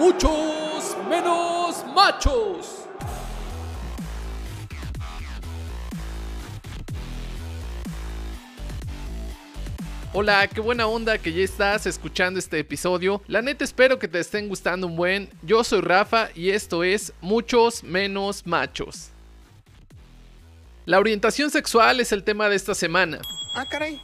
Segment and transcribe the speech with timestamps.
[0.00, 2.86] muchos menos machos.
[10.14, 13.22] Hola, qué buena onda que ya estás escuchando este episodio.
[13.28, 15.28] La neta espero que te estén gustando un buen.
[15.42, 19.10] Yo soy Rafa y esto es Muchos menos machos.
[20.86, 23.20] La orientación sexual es el tema de esta semana.
[23.54, 24.00] Ah, caray.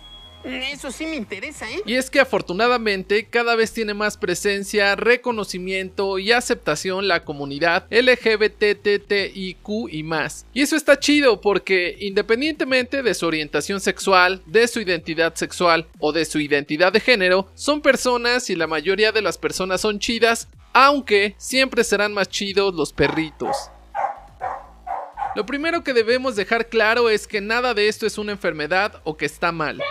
[0.47, 1.83] Eso sí me interesa, ¿eh?
[1.85, 9.69] Y es que afortunadamente cada vez tiene más presencia, reconocimiento y aceptación la comunidad LGBTTIQ
[9.91, 10.47] y más.
[10.55, 16.13] Y eso está chido porque independientemente de su orientación sexual, de su identidad sexual o
[16.13, 20.49] de su identidad de género, son personas y la mayoría de las personas son chidas,
[20.73, 23.57] aunque siempre serán más chidos los perritos.
[25.35, 29.19] Lo primero que debemos dejar claro es que nada de esto es una enfermedad o
[29.19, 29.83] que está mal.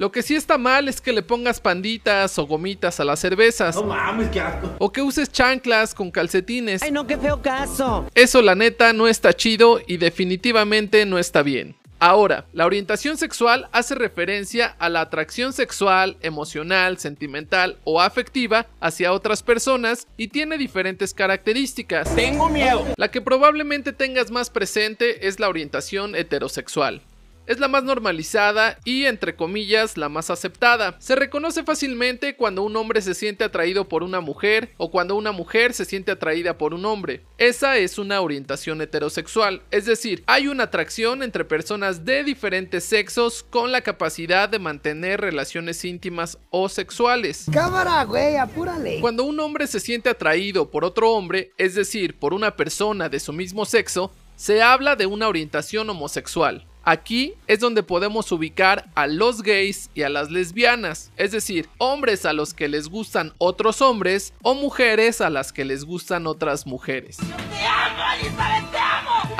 [0.00, 3.76] Lo que sí está mal es que le pongas panditas o gomitas a las cervezas.
[3.76, 4.74] No mames, qué asco.
[4.78, 6.82] O que uses chanclas con calcetines.
[6.82, 8.06] Ay, no, qué feo caso.
[8.14, 11.76] Eso la neta no está chido y definitivamente no está bien.
[11.98, 19.12] Ahora, la orientación sexual hace referencia a la atracción sexual, emocional, sentimental o afectiva hacia
[19.12, 22.16] otras personas y tiene diferentes características.
[22.16, 22.86] Tengo miedo.
[22.96, 27.02] La que probablemente tengas más presente es la orientación heterosexual.
[27.46, 30.96] Es la más normalizada y, entre comillas, la más aceptada.
[31.00, 35.32] Se reconoce fácilmente cuando un hombre se siente atraído por una mujer o cuando una
[35.32, 37.22] mujer se siente atraída por un hombre.
[37.38, 43.42] Esa es una orientación heterosexual, es decir, hay una atracción entre personas de diferentes sexos
[43.42, 47.46] con la capacidad de mantener relaciones íntimas o sexuales.
[47.52, 49.00] Cámara, güey, apúrale.
[49.00, 53.20] Cuando un hombre se siente atraído por otro hombre, es decir, por una persona de
[53.20, 56.66] su mismo sexo, se habla de una orientación homosexual.
[56.90, 62.26] Aquí es donde podemos ubicar a los gays y a las lesbianas, es decir, hombres
[62.26, 66.66] a los que les gustan otros hombres o mujeres a las que les gustan otras
[66.66, 67.18] mujeres.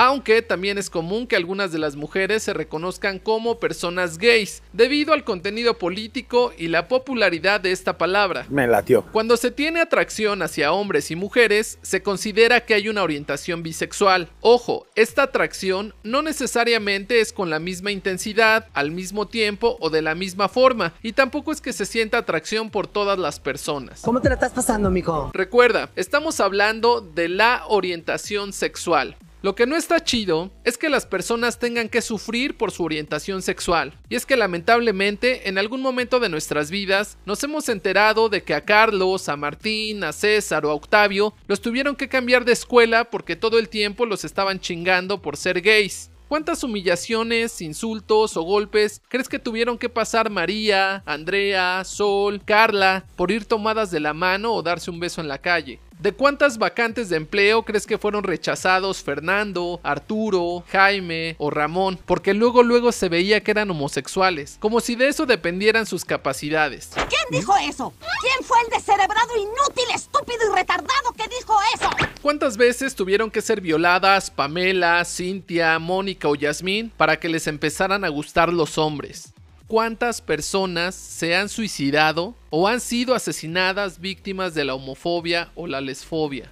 [0.03, 5.13] Aunque también es común que algunas de las mujeres se reconozcan como personas gays, debido
[5.13, 8.47] al contenido político y la popularidad de esta palabra.
[8.49, 9.05] Me latió.
[9.13, 14.31] Cuando se tiene atracción hacia hombres y mujeres, se considera que hay una orientación bisexual.
[14.41, 20.01] Ojo, esta atracción no necesariamente es con la misma intensidad, al mismo tiempo o de
[20.01, 24.01] la misma forma, y tampoco es que se sienta atracción por todas las personas.
[24.01, 25.31] ¿Cómo te la estás pasando, mijo?
[25.35, 29.19] Recuerda, estamos hablando de la orientación sexual.
[29.43, 33.41] Lo que no está chido es que las personas tengan que sufrir por su orientación
[33.41, 33.95] sexual.
[34.11, 38.53] Y es que lamentablemente en algún momento de nuestras vidas nos hemos enterado de que
[38.53, 43.05] a Carlos, a Martín, a César o a Octavio los tuvieron que cambiar de escuela
[43.05, 46.11] porque todo el tiempo los estaban chingando por ser gays.
[46.29, 53.31] ¿Cuántas humillaciones, insultos o golpes crees que tuvieron que pasar María, Andrea, Sol, Carla por
[53.31, 55.81] ir tomadas de la mano o darse un beso en la calle?
[56.01, 61.99] ¿De cuántas vacantes de empleo crees que fueron rechazados Fernando, Arturo, Jaime o Ramón?
[62.07, 66.89] Porque luego luego se veía que eran homosexuales, como si de eso dependieran sus capacidades.
[66.95, 67.93] ¿Quién dijo eso?
[68.23, 71.91] ¿Quién fue el descerebrado inútil, estúpido y retardado que dijo eso?
[72.23, 78.07] ¿Cuántas veces tuvieron que ser violadas Pamela, Cintia, Mónica o Yasmín para que les empezaran
[78.07, 79.35] a gustar los hombres?
[79.71, 85.81] Cuántas personas se han suicidado o han sido asesinadas víctimas de la homofobia o la
[85.81, 86.51] lesfobia.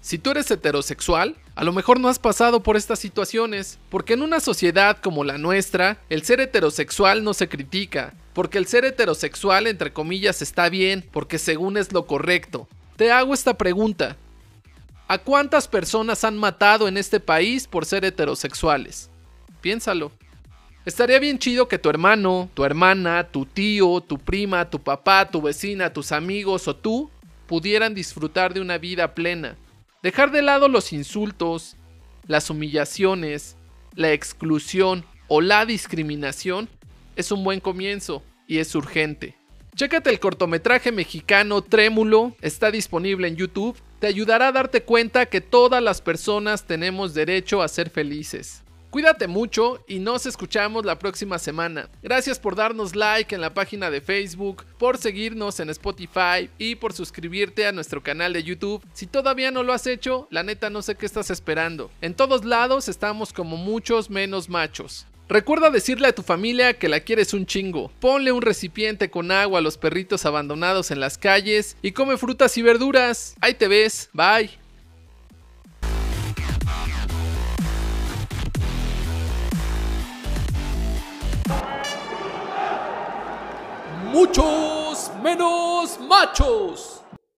[0.00, 4.22] Si tú eres heterosexual, a lo mejor no has pasado por estas situaciones, porque en
[4.22, 9.66] una sociedad como la nuestra, el ser heterosexual no se critica, porque el ser heterosexual
[9.66, 12.68] entre comillas está bien, porque según es lo correcto.
[12.94, 14.16] Te hago esta pregunta.
[15.08, 19.10] ¿A cuántas personas han matado en este país por ser heterosexuales?
[19.60, 20.12] Piénsalo.
[20.84, 25.40] Estaría bien chido que tu hermano, tu hermana, tu tío, tu prima, tu papá, tu
[25.40, 27.10] vecina, tus amigos o tú
[27.46, 29.56] pudieran disfrutar de una vida plena.
[30.02, 31.76] Dejar de lado los insultos,
[32.26, 33.56] las humillaciones,
[33.94, 36.68] la exclusión o la discriminación
[37.16, 39.36] es un buen comienzo y es urgente.
[39.74, 45.40] Chécate el cortometraje mexicano Trémulo, está disponible en YouTube, te ayudará a darte cuenta que
[45.40, 48.63] todas las personas tenemos derecho a ser felices.
[48.94, 51.90] Cuídate mucho y nos escuchamos la próxima semana.
[52.00, 56.92] Gracias por darnos like en la página de Facebook, por seguirnos en Spotify y por
[56.92, 58.86] suscribirte a nuestro canal de YouTube.
[58.92, 61.90] Si todavía no lo has hecho, la neta no sé qué estás esperando.
[62.02, 65.08] En todos lados estamos como muchos menos machos.
[65.28, 67.90] Recuerda decirle a tu familia que la quieres un chingo.
[67.98, 72.56] Ponle un recipiente con agua a los perritos abandonados en las calles y come frutas
[72.58, 73.34] y verduras.
[73.40, 74.08] Ahí te ves.
[74.12, 74.63] Bye.
[84.14, 87.03] Muchos menos machos.